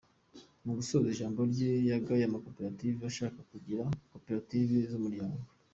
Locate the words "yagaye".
1.89-2.23